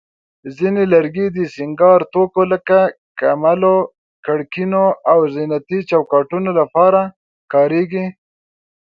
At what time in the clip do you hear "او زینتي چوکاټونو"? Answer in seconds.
5.11-6.49